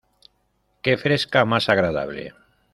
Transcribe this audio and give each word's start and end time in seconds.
Qué 0.81 0.97
fresca 0.97 1.45
más 1.45 1.69
agradable. 1.69 2.33